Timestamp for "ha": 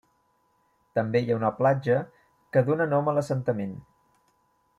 1.33-1.37